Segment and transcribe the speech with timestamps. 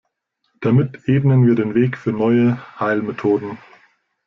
[0.61, 3.59] Damit ebnen wir den Weg für neue Heilmethoden.